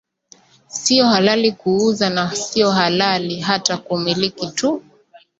[0.67, 4.83] sio halali kuuza na sio halali hata kumiliki tu